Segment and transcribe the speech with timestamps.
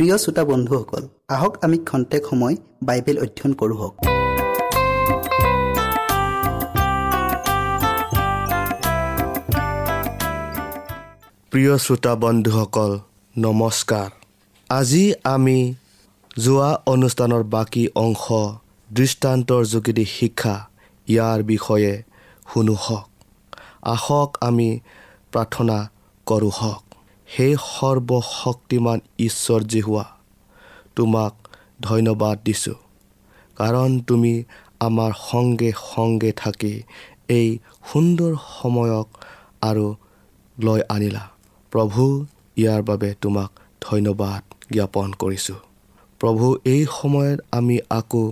[0.00, 3.94] প্ৰিয় শ্ৰোতা বন্ধুসকল আহক আমি খন্তেক সময় বাইবেল অধ্যয়ন কৰোঁ হওক।
[11.50, 12.98] প্ৰিয় শ্ৰোতা বন্ধুসকল
[13.38, 14.10] নমস্কাৰ।
[14.70, 15.74] আজি আমি
[16.38, 18.24] যোৱা অনুষ্ঠানৰ বাকী অংশ
[18.92, 20.68] দৃষ্টান্তৰ যোগেদি শিক্ষা
[21.08, 22.02] ইয়াৰ বিষয়ে
[22.54, 23.08] শুনো হওক।
[23.82, 24.80] আহক আমি
[25.32, 25.88] প্ৰাৰ্থনা
[26.26, 26.89] কৰোঁ হওক।
[27.32, 30.06] সেই সৰ্বশক্তিমান ঈশ্বৰ যি হোৱা
[30.96, 31.32] তোমাক
[31.80, 32.78] ধন্যবাদ দিছোঁ।
[33.56, 34.34] কাৰণ তুমি
[34.80, 36.74] আমাৰ সংগে সংগে থাকি
[37.28, 37.48] এই
[37.90, 39.08] সুন্দৰ সময়ক
[39.62, 39.86] আৰু
[40.58, 41.24] লৈ আনিলা।
[41.72, 42.02] প্ৰভু
[42.56, 43.50] ইয়াৰ বাবে তোমাক
[43.82, 44.40] ধন্যবাদ
[44.72, 45.60] জ্ঞাপন কৰিছোঁ।
[46.20, 48.24] প্ৰভু এই সময়ত আমি আকৌ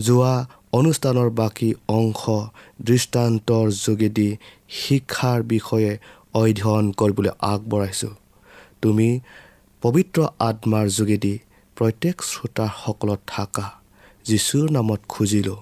[0.00, 0.34] যোৱা
[0.72, 2.22] অনুষ্ঠানৰ বাকী অংশ
[2.82, 4.30] দৃষ্টান্তৰ যোগেদি
[4.80, 5.92] শিক্ষাৰ বিষয়ে
[6.34, 8.14] অধ্যয়ন কৰিবলৈ আগবঢ়াইছোঁ।
[8.84, 9.08] তুমি
[9.82, 11.34] পবিত্ৰ আত্মাৰ যোগেদি
[11.76, 13.66] প্ৰত্যেক শ্ৰোতাসকলত থকা
[14.26, 15.60] যীশুৰ নামত খুজিলোঁ।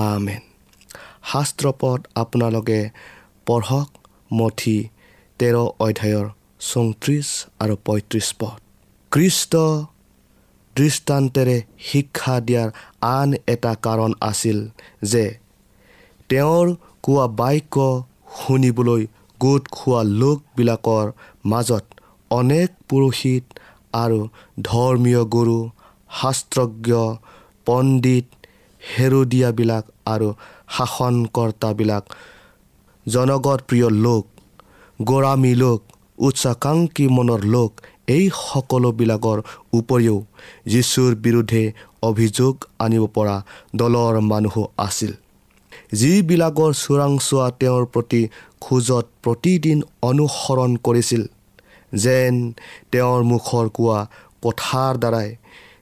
[0.00, 0.42] আমেন।
[1.30, 2.78] শাস্ত্ৰপদ আপোনালোকে
[3.46, 3.88] পঢ়ক
[4.30, 4.78] মঠি
[5.40, 5.56] তেৰ
[5.86, 6.26] অধ্যায়ৰ
[6.68, 7.28] চৌত্ৰিছ
[7.62, 8.58] আৰু পঁয়ত্ৰিছ পদ।
[9.12, 9.52] কৃষ্ট
[10.76, 11.56] দৃষ্টান্তেৰে
[11.88, 12.68] শিক্ষা দিয়াৰ
[13.16, 14.58] আন এটা কাৰণ আছিল
[15.12, 15.24] যে
[16.30, 16.66] তেওঁৰ
[17.04, 17.76] কোৱা বাক্য
[18.36, 19.02] শুনিবলৈ
[19.40, 21.06] গোট খোৱা লোকবিলাকৰ
[21.44, 21.84] মাজত
[22.30, 23.44] অনেক পুৰোহিত
[23.94, 24.18] আৰু
[24.62, 25.58] ধৰ্মীয় গুৰু
[26.10, 26.90] শাস্ত্ৰজ্ঞ
[27.66, 28.26] পণ্ডিত
[28.82, 30.28] হেৰুদিয়াবিলাক আৰু
[30.76, 32.04] শাসনকৰ্তাবিলাক
[33.06, 34.24] জনগত প্ৰিয় লোক
[35.00, 35.80] গৰামী লোক
[36.18, 37.70] উচ্চাকাংক্ষী মনৰ লোক
[38.08, 39.38] এই সকলোবিলাকৰ
[39.72, 40.16] উপৰিও
[40.66, 41.62] যীশুৰ বিৰুদ্ধে
[42.02, 43.36] অভিযোগ আনিব পৰা
[43.76, 45.12] দলৰ মানুহো আছিল।
[45.98, 48.20] যিবিলাকৰ চোৰাংচোৱা তেওঁৰ প্ৰতি
[48.60, 51.22] খোজত প্ৰতিদিন অনুসৰণ কৰিছিল
[51.94, 52.52] যেন
[52.92, 54.06] তেওঁৰ মুখৰ কোৱা
[54.42, 55.36] কথাৰ দ্বাৰাই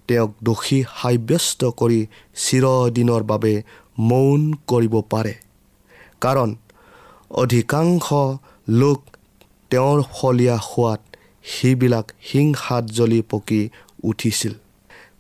[0.09, 2.07] তেওঁক দোষী সাব্যস্ত কৰি
[2.37, 3.63] চিৰদিনৰ বাবে
[3.99, 5.35] মৌন কৰিব পাৰে।
[6.21, 6.55] কাৰণ
[7.31, 8.07] অধিকাংশ
[8.69, 9.01] লোক
[9.71, 11.01] তেওঁৰ ফলীয়া হোৱাত
[11.45, 13.69] সেইবিলাক হিংসাত জ্বলি পকি
[14.03, 14.53] উঠিছিল।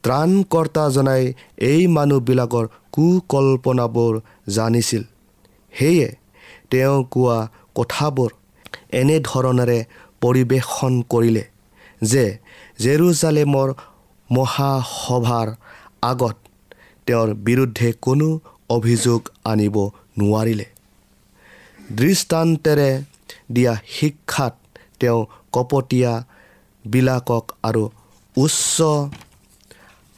[0.02, 5.02] ত্ৰাণকৰ্তাজনাই এই মানুহবিলাকৰ কুকল্পনাবোৰ জানিছিল।
[5.72, 6.08] সেয়ে
[6.70, 7.38] তেওঁ কোৱা
[7.74, 8.30] কথাবোৰ
[8.92, 9.84] এনেধৰণেৰে
[10.22, 11.44] পৰিৱেশন কৰিলে
[12.02, 12.24] যে
[12.84, 13.68] জেৰুজালেমৰ
[14.30, 15.48] মহাসভাৰ
[16.10, 16.36] আগত
[17.06, 18.28] তেওঁৰ বিৰুদ্ধে কোনো
[18.76, 19.20] অভিযোগ
[19.52, 19.76] আনিব
[20.18, 20.66] নোৱাৰিলে।
[21.98, 22.90] দৃষ্টান্তেৰে
[23.54, 24.54] দিয়া শিক্ষাত
[25.00, 25.20] তেওঁ
[25.54, 27.82] কপটীয়াবিলাকক আৰু
[28.36, 28.76] উচ্চ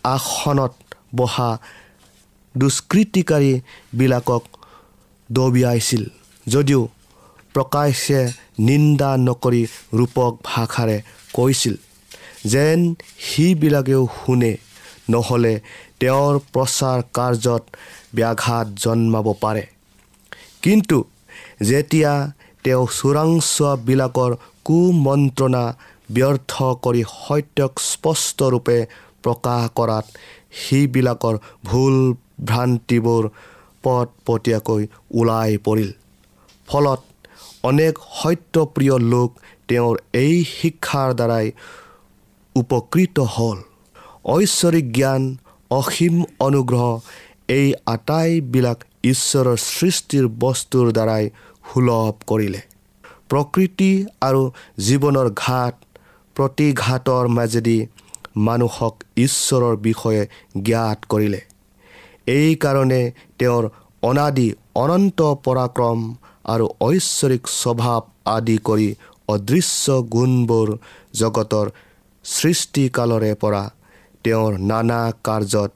[0.04, 0.74] আসনত
[1.16, 1.50] বহা
[2.54, 4.44] দুষ্কৃতিকাৰীবিলাকক
[5.30, 6.02] দবিয়াইছিল।
[6.46, 6.82] যদিও
[7.54, 8.20] প্ৰকাশে
[8.58, 9.62] নিন্দা নকৰি
[9.94, 10.98] ৰূপক ভাষাৰে
[11.32, 11.74] কৈছিল।
[12.52, 12.80] যেন
[13.26, 14.52] সিবিলাকেও শুনে
[15.10, 15.55] নহ'লে
[16.00, 17.62] তেওঁৰ প্ৰচাৰ কাৰ্যত
[18.14, 19.64] ব্যাঘাত জন্মাব পাৰে।
[20.62, 20.98] কিন্তু
[21.69, 22.12] যেতিয়া
[22.64, 24.32] তেওঁ চোৰাংচোৱাবিলাকৰ
[24.64, 25.64] কুমন্ত্ৰণা
[26.10, 26.52] ব্যৰ্থ
[26.84, 28.79] কৰি সত্যক স্পষ্টৰূপে
[29.22, 30.06] প্ৰকাশ কৰাত
[30.60, 31.96] সেইবিলাকৰ ভুল
[32.48, 33.22] ভ্ৰান্তিবোৰ
[33.84, 35.90] পটপটীয়াকৈ ওলাই পৰিল।
[36.69, 37.00] ফলত
[37.68, 39.30] অনেক সত্যপ্ৰিয় লোক
[39.68, 39.94] তেওঁৰ
[40.24, 41.46] এই শিক্ষাৰ দ্বাৰাই
[42.56, 43.58] উপকৃত হ'ল।
[44.34, 45.22] ঐশ্বৰিক জ্ঞান
[45.70, 46.14] অসীম
[46.46, 46.84] অনুগ্ৰহ
[47.58, 48.78] এই আটাইবিলাক
[49.12, 51.24] ঈশ্বৰৰ সৃষ্টিৰ বস্তুৰ দ্বাৰাই
[51.64, 52.60] সুলভ কৰিলে।
[53.30, 53.92] প্ৰকৃতি
[54.28, 54.42] আৰু
[54.86, 55.74] জীৱনৰ ঘাট
[56.36, 57.78] প্ৰতিঘাতৰ মাজেদি
[58.46, 58.94] মানুহক
[59.26, 60.22] ঈশ্বৰৰ বিষয়ে
[60.66, 61.40] জ্ঞাত কৰিলে।
[62.38, 63.02] এইকাৰণে
[63.38, 63.64] তেওঁৰ
[64.02, 64.48] অনাদি
[64.82, 65.98] অনন্ত পৰাক্ৰম
[66.44, 68.01] আৰু ঐশ্বৰিক স্বভাৱ
[68.36, 68.89] আদি কৰি
[69.29, 69.84] অদৃশ্য
[70.15, 70.69] গুণবোৰ
[71.15, 71.67] জগতৰ
[72.24, 73.65] সৃষ্টিকালৰে পৰা
[74.24, 75.72] তেওঁৰ নানা কাৰ্যত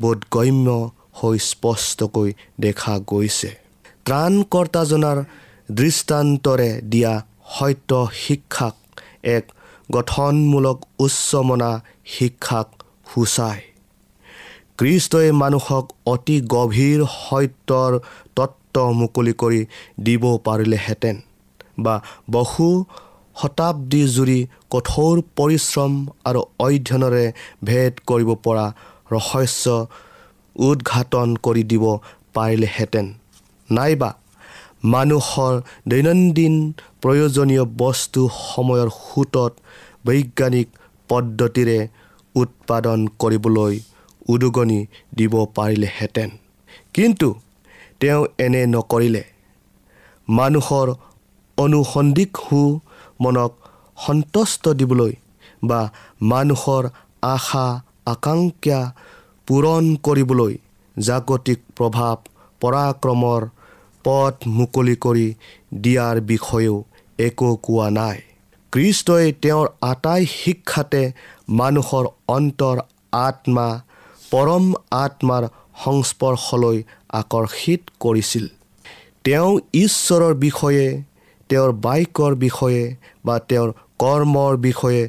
[0.00, 0.68] বোধগম্য
[1.18, 3.50] হৈ স্পষ্টকৈ দেখা গৈছে।
[4.04, 5.18] ত্ৰাণকৰ্তাজনাৰ
[5.72, 7.14] দৃষ্টান্তৰে দিয়া
[7.56, 8.74] সত্য শিক্ষাক
[9.36, 9.44] এক
[9.92, 11.70] গঠনমূলক উচ্চমনা
[12.04, 12.68] শিক্ষাক
[13.10, 13.62] সূচায়।
[14.78, 17.92] কৃষ্টই মানুহক অতি গভীৰ সত্যৰ
[18.68, 19.60] তত্ত্ব মুকলি কৰি
[20.06, 21.16] দিব পাৰিলেহেঁতেন
[21.84, 21.94] বা
[22.30, 22.66] বহু
[23.36, 24.38] শতাব্দী জুৰি
[24.72, 25.92] কঠোৰ পৰিশ্ৰম
[26.28, 27.24] আৰু অধ্যয়নেৰে
[27.68, 28.66] ভেদ কৰিব পৰা
[29.14, 29.66] ৰহস্য
[30.56, 31.84] উদঘাটন কৰি দিব
[32.36, 33.06] পাৰিলেহেঁতেন।
[33.68, 34.10] নাইবা
[34.84, 35.54] মানুহৰ
[35.90, 36.54] দৈনন্দিন
[37.02, 39.52] প্ৰয়োজনীয় বস্তু সময়ৰ সোঁতত
[40.06, 40.68] বৈজ্ঞানিক
[41.10, 41.78] পদ্ধতিৰে
[42.34, 43.74] উৎপাদন কৰিবলৈ
[44.28, 44.80] উদগনি
[45.18, 46.28] দিব পাৰিলেহেঁতেন।
[46.94, 47.28] কিন্তু
[48.00, 49.24] তেওঁ এনে নকৰিলে।
[50.28, 50.88] মানুহৰ
[51.58, 52.42] অনুসন্দিগ্ধ
[53.20, 53.52] মনক
[53.98, 55.12] সন্তুষ্ট দিবলৈ
[55.64, 55.80] বা
[56.22, 56.84] মানুহৰ
[57.26, 57.66] আশা
[58.06, 58.80] আকাংক্ষা
[59.46, 60.54] পূৰণ কৰিবলৈ
[60.96, 62.16] জাগতিক প্ৰভাৱ
[62.60, 63.42] পৰাক্ৰমৰ
[64.04, 65.26] পথ মুকলি কৰি
[65.82, 66.76] দিয়াৰ বিষয়েও
[67.18, 68.18] একো কোৱা নাই।
[68.72, 71.02] কৃষ্টই তেওঁৰ আটাই শিক্ষাতে
[71.60, 72.04] মানুহৰ
[72.36, 72.76] অন্তৰ
[73.26, 73.68] আত্মা
[74.30, 75.44] পৰম আত্মাৰ
[75.84, 76.78] সংস্পৰ্শলৈ
[77.20, 78.44] আকৰ্ষিত কৰিছিল।
[79.24, 79.52] তেওঁ
[79.84, 80.86] ঈশ্বৰৰ বিষয়ে
[81.50, 82.82] তেওঁৰ বাক্যৰ বিষয়ে
[83.26, 83.68] বা তেওঁৰ
[83.98, 85.02] কৰ্মৰ বিষয়ে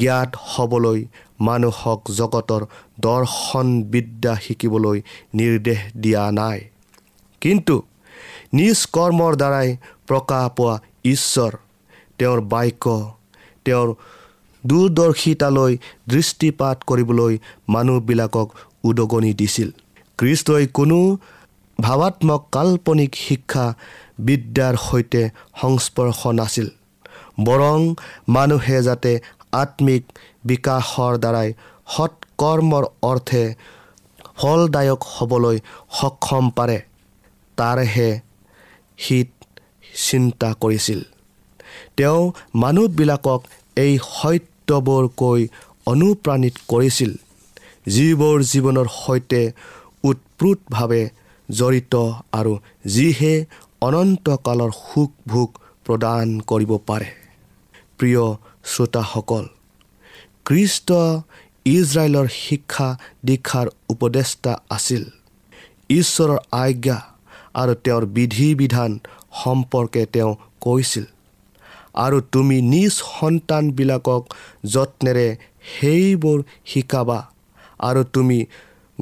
[0.00, 1.00] জ্ঞাত হ'বলৈ
[1.40, 2.62] মানুহক জগতৰ
[3.00, 4.98] দৰ্শন বিদ্যা শিকিবলৈ
[5.34, 6.58] নিৰ্দেশ দিয়া নাই।
[7.42, 7.76] কিন্তু
[8.52, 9.68] নিজ কৰ্মৰ দ্বাৰাই
[10.08, 11.52] প্ৰকাশ পোৱা ঈশ্বৰ
[12.18, 12.84] তেওঁৰ বাক্য
[13.64, 13.88] তেওঁৰ
[14.64, 15.72] দূৰদৰ্শিতালৈ
[16.08, 17.32] দৃষ্টিপাত কৰিবলৈ
[17.68, 18.48] মানুহবিলাকক
[18.84, 19.70] উদগনি দিছিল।
[20.18, 20.98] কৃষ্টই কোনো
[21.78, 23.64] ভাৱাত্মক কাল্পনিক শিক্ষা
[24.26, 25.22] বিদ্যাৰ সৈতে
[25.60, 26.68] সংস্পৰ্শ নাছিল
[27.46, 27.78] বৰং
[28.34, 29.12] মানুহে যাতে
[29.62, 30.02] আত্মিক
[30.48, 31.48] বিকাশৰ দ্বাৰাই
[31.94, 33.44] সৎকৰ্মৰ অৰ্থে
[34.38, 35.56] ফলদায়ক হ'বলৈ
[35.98, 36.78] সক্ষম পাৰে
[37.58, 38.10] তাৰহে
[39.04, 39.30] শীত
[40.06, 41.00] চিন্তা কৰিছিল।
[41.96, 42.20] তেওঁ
[42.62, 43.40] মানুহবিলাকক
[43.84, 45.40] এই সত্যবোৰ কৈ
[45.92, 47.12] অনুপ্ৰাণিত কৰিছিল
[47.94, 49.42] যিবোৰ জীৱনৰ সৈতে
[50.08, 51.02] উৎপ্ৰোতভাৱে
[51.48, 51.94] জড়িত
[52.38, 52.52] আৰু
[52.94, 53.34] যিহে
[53.86, 55.48] অনন্তকালৰ সুখ ভোগ
[55.86, 57.08] প্ৰদান কৰিব পাৰে।
[57.98, 58.24] প্ৰিয়
[58.70, 59.44] শ্ৰোতাসকল
[60.46, 60.88] কৃষ্ট
[61.66, 62.88] ইজৰাইলৰ শিক্ষা
[63.26, 65.02] দীক্ষাৰ উপদেষ্টা আছিল।
[65.90, 66.98] ঈশ্বৰৰ আজ্ঞা
[67.60, 68.90] আৰু তেওঁৰ বিধি বিধান
[69.42, 70.32] সম্পৰ্কে তেওঁ
[70.64, 71.04] কৈছিল।
[72.04, 74.22] আৰু তুমি নিজ সন্তানবিলাকক
[74.74, 75.28] যত্নেৰে
[75.72, 76.38] সেইবোৰ
[76.70, 77.20] শিকাবা
[77.80, 78.38] আৰু তুমি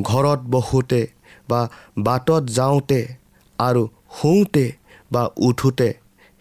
[0.03, 1.03] ঘৰত বহোঁতে
[1.49, 1.61] বা
[1.99, 3.01] বাটত যাওঁতে
[3.59, 3.83] আৰু
[4.17, 4.67] শুওঁতে
[5.13, 5.89] বা উঠোঁতে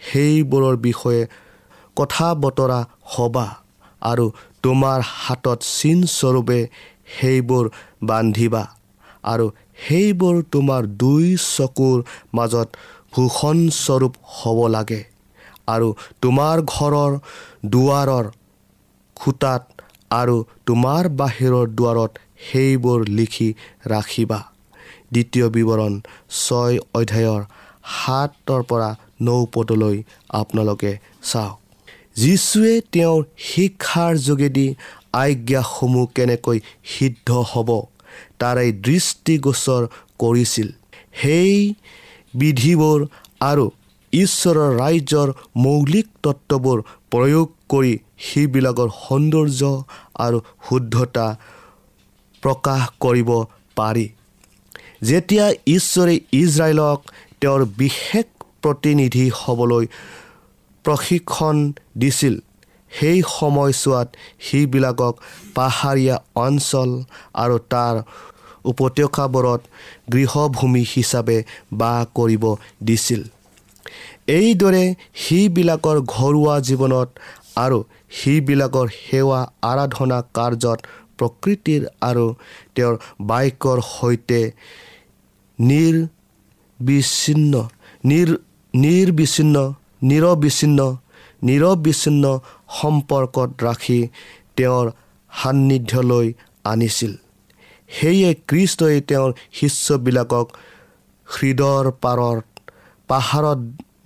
[0.01, 1.21] সেইবোৰৰ বিষয়ে
[1.95, 3.47] কথা বতৰা হ'বা
[4.01, 4.25] আৰু
[4.61, 6.59] তোমাৰ হাতত চিনস্বৰূপে
[7.15, 7.69] সেইবোৰ
[8.03, 8.63] বান্ধিবা
[9.23, 9.45] আৰু
[9.83, 11.97] সেইবোৰ তোমাৰ দুই চকুৰ
[12.33, 12.67] মাজত
[13.15, 15.01] ভূষণস্বৰূপ হ'ব লাগে
[15.67, 15.89] আৰু
[16.21, 17.11] তোমাৰ ঘৰৰ
[17.65, 18.25] দুৱাৰৰ
[19.17, 19.63] খুটাত
[20.11, 22.11] আৰু তোমাৰ বাহিৰৰ দুৱাৰত
[22.47, 23.49] সেইবোৰ লিখি
[23.93, 24.39] ৰাখিবা।
[25.13, 25.93] দ্বিতীয় বিৱৰণ
[26.43, 27.41] ছয় অধ্যায়ৰ
[27.97, 28.89] সাতৰ পৰা
[29.27, 29.97] নৌ পদলৈ
[30.39, 30.91] আপোনালোকে
[31.31, 31.57] চাওক।
[32.21, 34.67] যীশুৱে তেওঁৰ শিক্ষাৰ যোগেদি
[35.23, 36.57] আজ্ঞাসমূহ কেনেকৈ
[36.93, 37.69] সিদ্ধ হ'ব
[38.39, 39.83] তাৰে দৃষ্টিগোচৰ
[40.21, 40.67] কৰিছিল।
[41.21, 41.53] সেই
[42.33, 42.99] বিধিবোৰ
[43.41, 43.65] আৰু
[44.13, 45.29] ঈশ্বৰৰ ৰাজ্যৰ
[45.63, 46.77] মৌলিক তত্ত্ববোৰ
[47.11, 47.93] প্ৰয়োগ কৰি
[48.25, 49.61] সেইবিলাকৰ সৌন্দৰ্য
[50.25, 51.27] আৰু শুদ্ধতা
[52.43, 53.29] প্ৰকাশ কৰিব
[53.77, 54.07] পাৰি।
[55.09, 56.99] যেতিয়া ঈশ্বৰে ইজৰাইলক
[57.41, 58.25] তেওঁৰ বিশেষ
[58.63, 59.85] প্ৰতিনিধি হ'বলৈ
[60.85, 61.55] প্ৰশিক্ষণ
[61.97, 62.35] দিছিল
[62.91, 64.07] সেই সময়ছোৱাত
[64.45, 65.13] সেইবিলাকক
[65.55, 66.89] পাহাৰীয়া অঞ্চল
[67.43, 67.95] আৰু তাৰ
[68.71, 69.61] উপত্যকাবোৰত
[70.13, 71.37] গৃহভূমি হিচাপে
[71.73, 72.43] বাস কৰিব
[72.83, 73.21] দিছিল।
[74.39, 74.83] এইদৰে
[75.23, 77.09] সেইবিলাকৰ ঘৰুৱা জীৱনত
[77.55, 77.79] আৰু
[78.19, 79.39] সেইবিলাকৰ সেৱা
[79.71, 80.79] আৰাধনা কাৰ্যত
[81.17, 82.25] প্ৰকৃতিৰ আৰু
[82.75, 82.95] তেওঁৰ
[83.29, 84.41] বাক্যৰ সৈতে
[85.59, 87.53] নিৰ্বিচ্ছিন্ন
[88.03, 88.29] নিৰ
[88.73, 89.55] নিৰ্বিচ্ছিন্ন
[90.09, 90.79] নিৰবিচ্ছিন্ন
[91.43, 92.23] নিৰবিচ্ছিন্ন
[92.79, 93.99] সম্পৰ্কত ৰাখি
[94.57, 94.85] তেওঁৰ
[95.31, 96.27] সান্নিধ্যলৈ
[96.71, 97.13] আনিছিল।
[97.89, 100.45] সেয়ে কৃষ্টই তেওঁৰ শিষ্যবিলাকক
[101.27, 102.45] হৃদয়ৰ পাৰত
[103.09, 103.59] পাহাৰত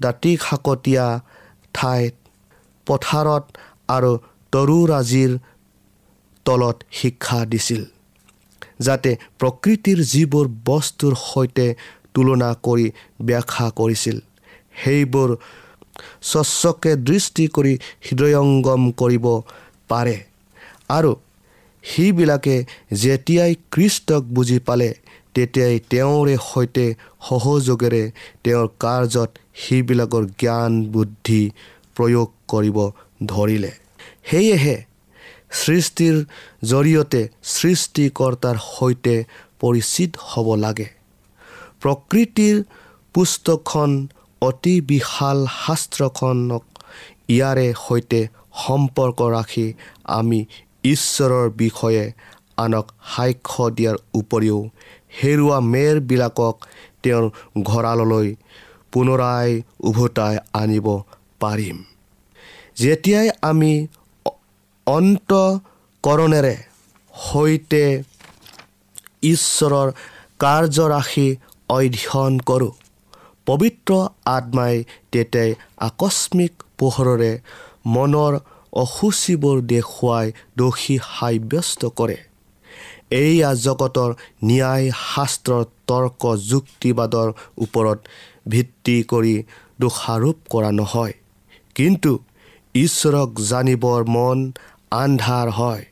[0.03, 1.05] দাঁতি শাকতীয়া
[1.75, 2.15] ঠাইত
[2.87, 3.43] পথাৰত
[3.95, 4.11] আৰু
[4.53, 5.31] তৰুৰাজিৰ
[6.47, 7.81] তলত শিক্ষা দিছিল
[8.85, 11.67] যাতে প্ৰকৃতিৰ যিবোৰ বস্তুৰ সৈতে
[12.13, 12.87] তুলনা কৰি
[13.21, 14.17] ব্যাখ্যা কৰিছিল
[14.81, 15.29] সেইবোৰ
[16.31, 17.73] স্বচ্ছকে দৃষ্টি কৰি
[18.05, 19.25] হৃদয়ংগম কৰিব
[19.89, 20.17] পাৰে
[20.89, 21.11] আৰু
[21.83, 22.55] সেইবিলাকে
[23.03, 24.89] যেতিয়াই কৃষ্টক বুজি পালে
[25.35, 26.85] তেতিয়াই তেওঁৰে সৈতে
[27.27, 28.03] সহযোগেৰে
[28.43, 29.29] তেওঁৰ কাৰ্যত
[29.63, 31.41] সেইবিলাকৰ জ্ঞান বুদ্ধি
[31.95, 32.77] প্ৰয়োগ কৰিব
[33.25, 33.71] ধৰিলে।
[34.29, 34.75] সেয়েহে
[35.51, 36.15] সৃষ্টিৰ
[36.71, 37.21] জৰিয়তে
[37.55, 39.15] সৃষ্টিকৰ্তাৰ সৈতে
[39.61, 40.87] পৰিচিত হ'ব লাগে।
[41.81, 42.55] প্ৰকৃতিৰ
[43.15, 43.91] পুস্তকখন
[44.41, 46.63] অতি বিশাল শাস্ত্ৰখনক
[47.29, 48.21] ইয়াৰে সৈতে
[48.63, 49.67] সম্পৰ্ক ৰাখি
[50.17, 50.39] আমি
[50.83, 52.03] ঈশ্বৰৰ বিষয়ে
[52.63, 54.59] আনক সাক্ষ্য দিয়াৰ উপৰিও
[55.17, 56.55] হেৰুৱা মেৰবিলাকক
[57.03, 57.25] তেওঁৰ
[57.69, 58.27] ঘঁৰাললৈ
[58.91, 59.49] পুনৰাই
[59.89, 60.87] উভতাই আনিব
[61.39, 61.77] পাৰিম।
[62.75, 63.71] যেতিয়াই আমি
[64.87, 66.55] অন্তকৰণেৰে
[67.13, 67.83] সৈতে
[69.29, 69.87] ঈশ্বৰৰ
[70.43, 71.27] কাৰ্যৰাশি
[71.69, 72.73] অধ্যয়ন কৰোঁ।
[73.47, 73.91] পবিত্ৰ
[74.35, 74.75] আত্মাই
[75.11, 75.49] তেতিয়াই
[75.87, 77.31] আকস্মিক পোহৰেৰে
[77.95, 78.33] মনৰ
[78.73, 80.25] অসুচিবোৰ দেখুৱাই
[80.57, 82.17] দোষী সাব্যস্ত কৰে।
[83.21, 84.09] এইয়া জগতৰ
[84.49, 87.29] ন্যায় শাস্ত্ৰৰ তৰ্ক যুক্তিবাদৰ
[87.63, 87.99] ওপৰত
[88.53, 89.35] ভিত্তি কৰি
[89.79, 91.13] দোষাৰোপ কৰা নহয়।
[91.75, 92.11] কিন্তু
[92.75, 94.37] ঈশ্বৰক জানিবৰ মন
[94.91, 95.85] আন্ধাৰ হয়।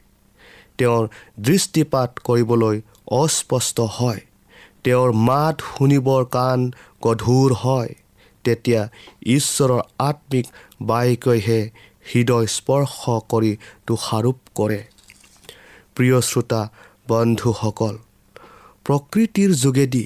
[0.78, 1.08] তেওঁৰ
[1.40, 4.22] দৃষ্টিপাত কৰিবলৈ অস্পষ্ট হয়।
[4.84, 6.72] তেওঁৰ মাত শুনিবৰ কাণ
[7.02, 7.96] গধুৰ হয়।
[8.46, 8.82] তেতিয়া
[9.26, 10.46] ঈশ্বৰৰ আত্মিক
[10.82, 11.62] বাক্যইহে
[12.14, 12.96] হৃদয় স্পৰ্শ
[13.30, 13.52] কৰি
[13.88, 14.82] দোষাৰোপ কৰে।
[15.96, 16.62] প্ৰিয় শ্ৰোতা
[17.08, 17.96] বন্ধুসকল
[18.86, 20.06] প্ৰকৃতিৰ যোগেদি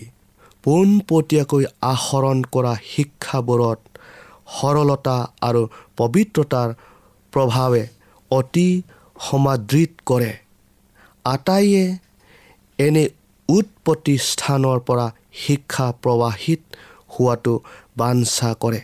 [0.63, 3.79] পোনপটীয়াকৈ আহৰণ কৰা শিক্ষাবোৰত
[4.59, 5.61] সৰলতা আৰু
[5.97, 6.69] পবিত্ৰতাৰ
[7.33, 7.83] প্ৰভাৱে
[8.37, 8.69] অতি
[9.27, 10.31] সমাদৃত কৰে।
[11.25, 11.83] আটাইয়ে
[12.79, 13.03] এনে
[13.49, 15.07] উৎপত্তি স্থানৰ পৰা
[15.43, 16.61] শিক্ষা প্ৰৱাহিত
[17.13, 17.53] হোৱাটো
[17.99, 18.81] বাঞ্ছা কৰে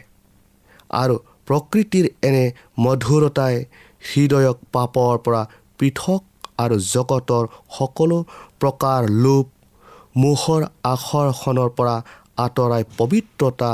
[1.01, 1.15] আৰু
[1.47, 2.45] প্ৰকৃতিৰ এনে
[2.85, 3.55] মধুৰতাই
[4.09, 5.41] হৃদয়ক পাপৰ পৰা
[5.79, 6.21] পৃথক
[6.63, 7.43] আৰু জগতৰ
[7.77, 8.17] সকলো
[8.61, 9.43] প্ৰকাৰ লোভ
[10.23, 10.61] মুখৰ
[10.93, 11.95] আকৰ্ষণৰ পৰা
[12.45, 13.71] আঁতৰাই পবিত্ৰতা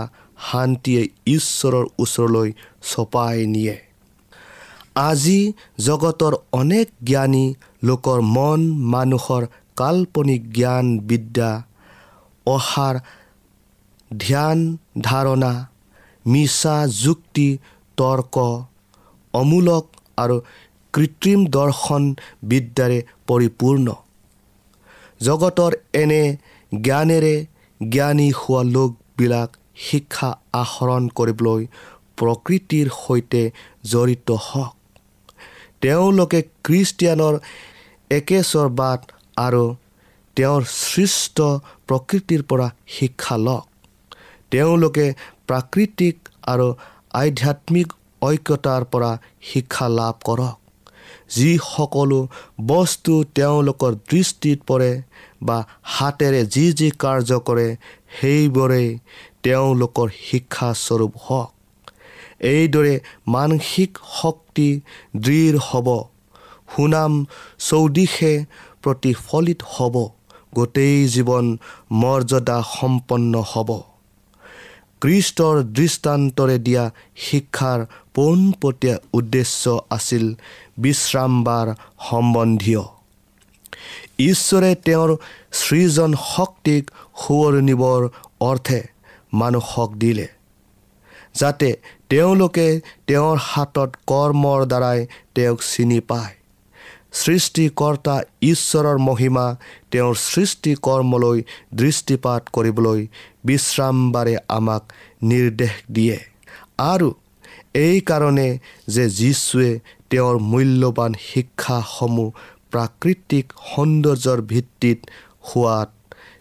[0.47, 1.01] শান্তিয়ে
[1.35, 2.49] ঈশ্বৰৰ ওচৰলৈ
[2.91, 3.75] চপাই নিয়ে।
[4.95, 5.39] আজি
[5.79, 7.45] জগতৰ অনেক জ্ঞানী
[7.83, 8.61] লোকৰ মন
[8.93, 9.43] মানুহৰ
[9.75, 11.51] কাল্পনিক জ্ঞান বিদ্যা
[12.45, 12.95] অসাৰ
[14.11, 14.57] ধ্যান
[15.01, 15.51] ধাৰণা
[16.25, 17.47] মিছা যুক্তি
[17.97, 18.35] তৰ্ক
[19.33, 19.85] অমূলক
[20.17, 20.37] আৰু
[20.93, 22.03] কৃত্ৰিম দৰ্শন
[22.51, 23.87] বিদ্যাৰে পৰিপূৰ্ণ।
[25.21, 26.23] জগতৰ এনে
[26.71, 27.35] জ্ঞানেৰে
[27.81, 29.49] জ্ঞানী হোৱা লোকবিলাক
[29.85, 31.61] শিক্ষা আহৰণ কৰিবলৈ
[32.17, 33.41] প্ৰকৃতিৰ সৈতে
[33.91, 34.80] জড়িত হওক।
[35.81, 37.35] তেওঁলোকে খ্ৰীষ্টিয়ানৰ
[38.11, 38.99] একেশ্বৰবাদ
[39.37, 39.63] আৰু
[40.37, 41.37] তেওঁৰ সৃষ্ট
[41.87, 43.65] প্ৰকৃতিৰ পৰা শিক্ষা লওক।
[44.51, 45.05] তেওঁলোকে
[45.47, 46.15] প্ৰাকৃতিক
[46.47, 46.67] আৰু
[47.13, 47.87] আধ্যাত্মিক
[48.21, 50.57] ঐক্যতাৰ পৰা শিক্ষা লাভ কৰক।
[51.35, 52.19] যি সকলো
[52.65, 54.91] বস্তু তেওঁলোকৰ দৃষ্টিত পৰে
[55.43, 55.57] বা
[55.95, 57.67] হাতেৰে যি যি কাৰ্য কৰে
[58.19, 58.89] সেইবোৰেই
[59.43, 61.49] তেওঁলোকৰ শিক্ষাস্বৰূপ হওক।
[62.41, 64.81] এইদৰে মানসিক শক্তি
[65.15, 66.03] দৃঢ় হ'ব।
[66.75, 67.25] সুনাম
[67.59, 68.45] চৌদিশে
[68.83, 70.09] প্ৰতিফলিত হ'ব।
[70.55, 71.57] গোটেই জীৱন
[71.91, 73.81] মৰ্যাদা সম্পন্ন হ'ব।
[75.01, 80.35] কৃষ্টৰ দৃষ্টান্তৰে দিয়া শিক্ষাৰ পোনপটীয়া উদ্দেশ্য আছিল
[80.77, 81.73] বিশ্ৰামবাৰ
[82.09, 82.83] সম্বন্ধীয়।
[84.19, 85.17] ঈশ্বৰে তেওঁৰ
[85.51, 88.83] সৃজন শক্তিক সোঁৱৰণিবৰ অৰ্থে
[89.33, 90.27] মানুহক দিলে।
[91.35, 91.69] যাতে
[92.09, 92.67] তেওঁলোকে
[93.07, 94.99] তেওঁৰ হাতত কৰ্মৰ দ্বাৰাই
[95.35, 96.33] তেওঁক চিনি পায়।
[97.13, 99.47] সৃষ্টিকৰ্তা ঈশ্বৰৰ মহিমা
[99.91, 101.37] তেওঁৰ সৃষ্টি কৰ্মলৈ
[101.73, 102.99] দৃষ্টিপাত কৰিবলৈ
[103.45, 104.83] বিশ্ৰামবাৰে আমাক
[105.23, 106.17] নিৰ্দেশ দিয়ে।
[106.91, 107.09] আৰু
[107.75, 108.49] এইকাৰণে
[108.87, 109.71] যে যীশুৱে
[110.09, 112.29] তেওঁৰ মূল্যৱান শিক্ষাসমূহ
[112.71, 114.99] প্ৰাকৃতিক সৌন্দৰ্যৰ ভিত্তিত
[115.47, 115.89] হোৱাত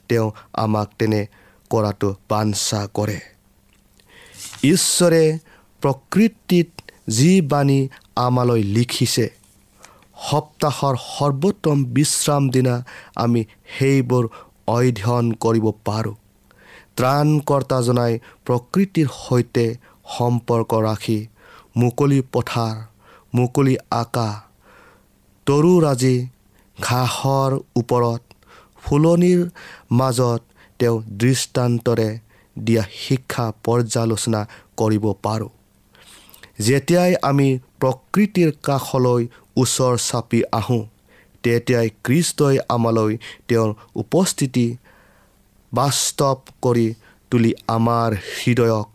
[0.08, 0.28] তেওঁ
[0.64, 1.22] আমাক তেনে
[1.70, 3.18] কৰাটো বাঞ্ছা কৰে।
[4.64, 5.24] ঈশ্বৰে
[5.82, 6.68] প্ৰকৃতিত
[7.08, 7.80] যি বাণী
[8.16, 9.26] আমালৈ লিখিছে
[10.28, 12.74] সপ্তাহৰ সৰ্বোত্তম বিশ্ৰাম দিনা
[13.16, 13.40] আমি
[13.78, 14.24] সেইবোৰ
[14.68, 16.16] অধ্যয়ন কৰিব পাৰোঁ।
[16.96, 18.12] ত্ৰাণকৰ্তাজনাই
[18.46, 19.66] প্ৰকৃতিৰ সৈতে
[20.16, 21.18] সম্পৰ্ক ৰাখি
[21.76, 22.76] মুকলি পথাৰ
[23.34, 24.34] মুকলি আকাশ
[25.46, 26.16] তৰুৰাজি
[26.78, 28.22] ঘাঁহৰ ওপৰত
[28.84, 29.40] ফুলনিৰ
[29.92, 30.40] মাজত
[30.78, 32.10] তেওঁ দৃষ্টান্তৰে
[32.66, 34.40] দিয়া শিক্ষা পৰ্যালোচনা
[34.80, 35.50] কৰিব পাৰোঁ।
[36.66, 37.48] যেতিয়াই আমি
[37.80, 39.22] প্ৰকৃতিৰ কাষলৈ
[39.62, 40.82] ওচৰ চাপি আহোঁ
[41.44, 43.12] তেতিয়াই কৃষ্টই আমালৈ
[43.48, 43.70] তেওঁৰ
[44.02, 44.66] উপস্থিতি
[45.72, 46.86] বাস্তৱ কৰি
[47.32, 48.88] তুলি আমাৰ হৃদয়ক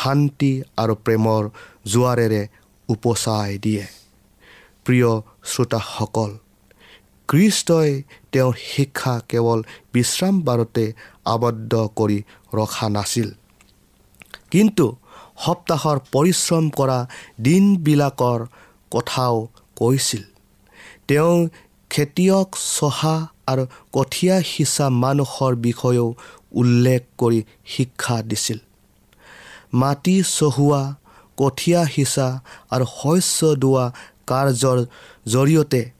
[0.00, 0.52] শান্তি
[0.82, 1.42] আৰু প্ৰেমৰ
[1.92, 2.42] জোৱাৰেৰে
[2.88, 3.84] উপচাই দিয়ে।
[4.86, 5.10] প্ৰিয়
[5.50, 6.30] শ্ৰোতাসকল
[7.28, 7.90] কৃষ্টই
[8.32, 9.58] তেওঁৰ শিক্ষা কেৱল
[9.92, 10.84] বিশ্ৰাম বাৰতে
[11.34, 12.18] আবদ্ধ কৰি
[12.54, 13.28] ৰখা নাছিল।
[14.50, 14.96] কিন্তু
[15.44, 17.06] সপ্তাহৰ পৰিশ্ৰম কৰা
[17.40, 18.46] দিনবিলাকৰ
[18.90, 20.22] কথাও কৈছিল।
[21.08, 21.48] তেওঁ
[21.90, 26.14] খেতিয়ক চহা আৰু কঠীয়া সিঁচা মানুহৰ বিষয়েও
[26.52, 28.58] উল্লেখ কৰি শিক্ষা দিছিল।
[29.74, 30.94] মাটি চহোৱা
[31.36, 33.92] কঠীয়া সিঁচা আৰু শস্য দোৱা
[34.26, 34.78] কাৰ্যৰ
[35.26, 35.90] জৰিয়তে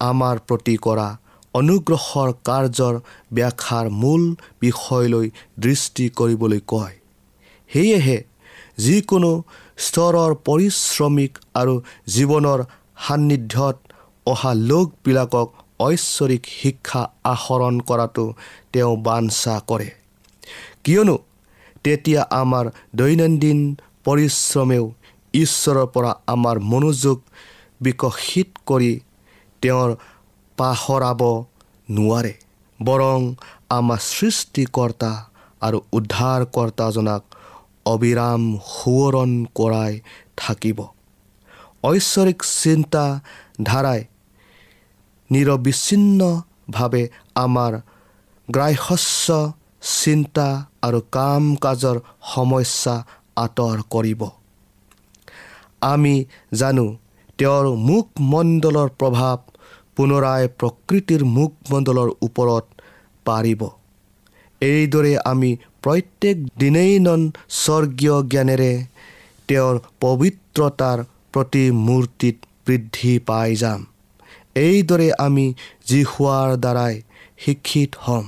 [0.00, 1.08] আমাৰ প্ৰতি কৰা
[1.54, 2.94] অনুগ্ৰহৰ কাৰ্যৰ
[3.36, 4.22] ব্যাখ্যাৰ মূল
[4.60, 5.26] বিষয়লৈ
[5.64, 6.94] দৃষ্টি কৰিবলৈ কয়।
[7.70, 8.18] সেয়েহে
[8.84, 9.30] যিকোনো
[9.86, 11.74] স্তৰৰ পৰিশ্ৰমিক আৰু
[12.14, 12.60] জীৱনৰ
[13.04, 13.76] সান্নিধ্যত
[14.26, 15.48] অহা লোকবিলাকক
[15.80, 18.24] ঐশ্বৰিক শিক্ষা আহৰণ কৰাটো
[18.72, 19.88] তেওঁ বাঞ্ছা কৰে।
[20.84, 21.16] কিয়নো
[21.84, 22.64] তেতিয়া আমাৰ
[23.00, 23.58] দৈনন্দিন
[24.06, 24.84] পৰিশ্ৰমেও
[25.34, 27.18] ঈশ্বৰৰ পৰা আমাৰ মনোযোগ
[27.80, 28.92] বিকশিত কৰি
[29.62, 29.90] তেওঁৰ
[30.62, 31.20] পাহৰাব
[31.88, 32.34] নোৱাৰে।
[32.80, 33.20] বৰং
[33.78, 35.12] আমাৰ সৃষ্টিকৰ্তা
[35.62, 37.22] আৰু উদ্ধাৰকৰ্তাজনাক
[37.86, 39.92] অবিৰাম সোঁৱৰণ কৰাই
[40.36, 40.78] থাকিব।
[41.84, 44.00] ঐশ্বৰিক চিন্তাধাৰাই
[45.30, 47.02] নিৰবিচ্ছিন্নভাৱে
[47.44, 47.72] আমাৰ
[48.48, 49.28] গ্ৰাহ্যস্য
[49.98, 50.48] চিন্তা
[50.86, 51.96] আৰু কাম কাজৰ
[52.32, 52.94] সমস্যা
[53.44, 54.22] আঁতৰ কৰিব।
[55.82, 56.14] আমি
[56.60, 56.86] জানো
[57.38, 59.38] তেওঁৰ মুখমণ্ডলৰ প্ৰভাৱ
[59.96, 62.64] পুনৰাই প্ৰকৃতিৰ মুখমণ্ডলৰ ওপৰত
[63.26, 63.62] পাৰিব।
[64.60, 65.50] এইদৰে আমি
[65.82, 67.22] প্ৰত্যেক দিনেই নন
[67.62, 68.72] স্বৰ্গীয় জ্ঞানেৰে
[69.48, 70.98] তেওঁৰ পবিত্ৰতাৰ
[71.32, 73.80] প্ৰতিমূৰ্তিত বৃদ্ধি পাই যাম।
[74.56, 75.46] এইদৰে আমি
[75.88, 76.94] যি হোৱাৰ দ্বাৰাই
[77.38, 78.24] শিক্ষিত হ'ম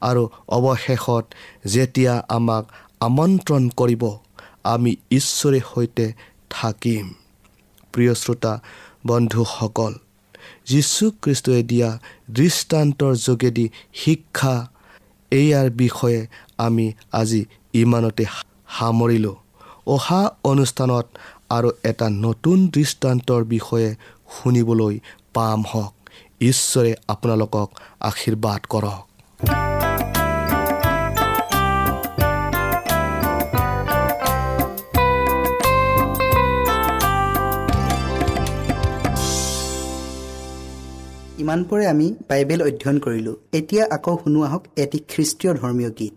[0.00, 1.24] আৰু অৱশেষত
[1.66, 2.64] যেতিয়া আমাক
[3.00, 4.02] আমন্ত্ৰণ কৰিব
[4.64, 6.06] আমি ঈশ্বৰে সৈতে
[6.50, 7.04] থাকিম।
[7.94, 8.52] প্ৰিয় শ্ৰোতা
[9.06, 9.92] বন্ধুসকল
[10.66, 11.98] যীশুখ্ৰীষ্টই দিয়া
[12.30, 14.68] দৃষ্টান্তৰ যোগেদি শিক্ষা
[15.30, 16.26] এইয়াৰ বিষয়ে
[16.58, 18.24] আমি আজি ইমানতে
[18.78, 19.34] সামৰিলোঁ।
[19.86, 21.06] অহা অনুষ্ঠানত
[21.50, 23.94] আৰু এটা নতুন দৃষ্টান্তৰ বিষয়ে
[24.34, 24.98] শুনিবলৈ
[25.34, 25.94] পাম হওক।
[26.40, 27.70] ঈশ্বৰে আপোনালোকক
[28.00, 29.11] আশীৰ্বাদ কৰক।
[41.52, 46.14] ইমানপৰে আমি বাইবেল অধ্যয়ন কৰিলোঁ এতিয়া আকৌ শুনো আহক এটি খ্ৰীষ্টীয় ধৰ্মীয় গীত।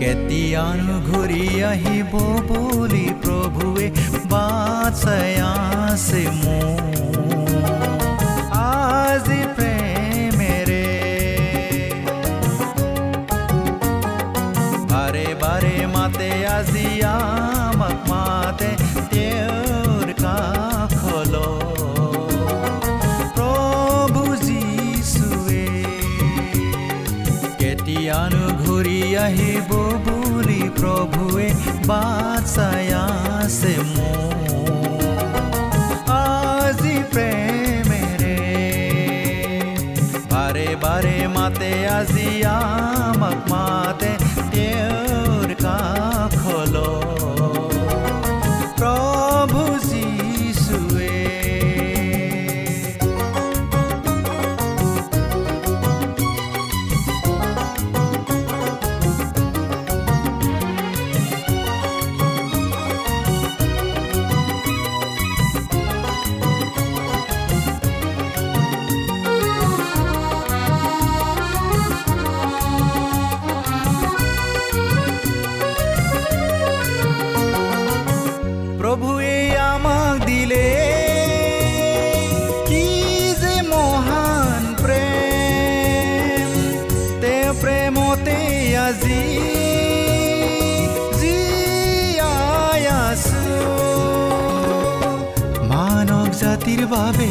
[0.00, 2.12] কেতিয়ানো ঘূৰি আহিব
[2.48, 3.86] বুলি প্ৰভুৱে
[5.52, 7.17] আছে মোৰ
[9.18, 10.84] আজি প্ৰেমেৰে
[14.90, 18.68] বাৰে বাৰে মাতে আজি আমাক মাতে
[19.12, 21.42] তেওঁৰ কাষলৈ
[23.34, 25.66] প্ৰভু যিচুৱে
[27.60, 29.70] কেতিয়ানো ঘূৰি আহিব
[30.06, 31.48] বুলি প্ৰভুৱে
[31.90, 34.37] বাট চাই আছে মোৰ
[96.90, 97.28] বাবে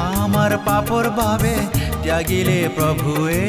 [0.00, 1.54] আমাৰ পাপৰ বাবে
[2.02, 3.42] ত্যাগিলে প্ৰভুৱে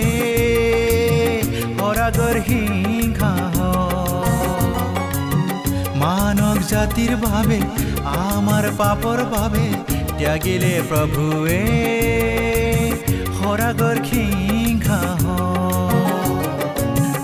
[1.79, 3.31] পৰাগৰ সিংহা
[6.03, 7.59] মানৱ জাতিৰ বাবে
[8.13, 9.65] আমাৰ পাপৰ বাবে
[10.19, 11.61] ত্যাগিলে প্ৰভুৱে
[13.37, 15.01] সৰাগৰ সিংহা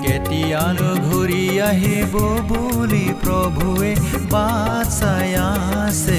[0.04, 2.14] কেতিয়ানো ঘূৰি আহিব
[2.50, 3.92] বুলি প্ৰভুৱে
[4.32, 6.18] বাট চাই আছে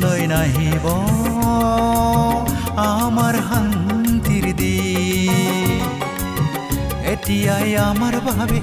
[0.00, 0.86] মনলৈ নাহিব
[2.82, 4.76] আমাৰ শান্তিৰ দি
[7.12, 8.60] এতিয়াই আমাৰ বাবে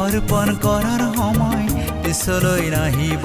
[0.00, 1.66] অৰ্পণ কৰাৰ সময়
[2.02, 3.24] পিছলৈ নাহিব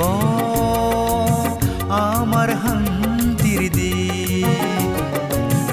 [2.02, 3.94] আমাৰ শান্তিৰ দি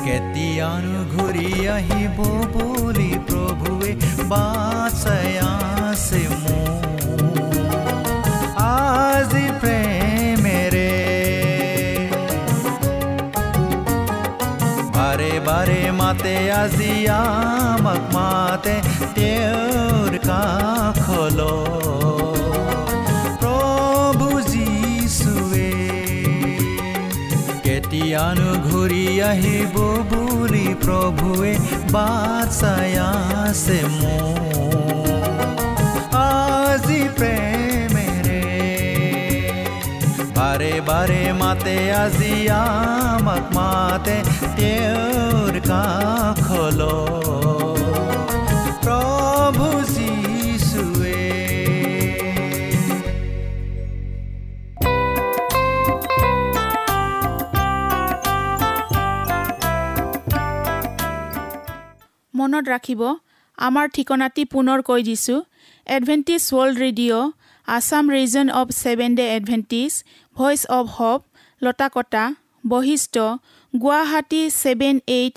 [0.06, 2.18] কেতিয়ানো ঘূৰি আহিব
[2.54, 3.92] বুলি প্ৰভুৱে
[4.32, 6.66] বাছে আছে মোৰ
[8.64, 9.75] আজি প্ৰে
[16.06, 18.74] মাতে আজি আমাক মাতে
[19.16, 21.48] তেওঁৰ কাষলৈ
[23.40, 25.72] প্ৰভু যিচুৱে
[27.64, 29.74] কেতিয়ানো ঘূৰি আহিব
[30.10, 31.52] বুলি প্ৰভুৱে
[31.94, 34.46] বাট চাই আছে মোক
[36.22, 38.42] আজি প্ৰেমেৰে
[40.36, 44.16] বাৰে বাৰে মাতে আজি আমাক মাতে
[44.56, 45.25] তেওঁৰ
[45.68, 47.00] কাষলৈ
[48.84, 49.66] প্ৰভু
[62.34, 63.02] মনত ৰাখিব
[63.58, 65.38] আমাৰ ঠিকনাটি পুনৰ কৈ দিছোঁ।
[65.86, 67.32] Adventist world radio'
[67.68, 69.92] Assam region of seven day Adventist
[70.36, 71.20] voice of hope
[71.62, 72.24] Latakata
[72.64, 73.16] Basistha
[73.74, 75.36] Guwahati seven eight